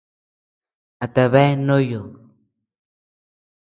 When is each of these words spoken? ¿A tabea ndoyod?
¿A 1.03 1.05
tabea 1.15 1.53
ndoyod? 1.61 2.09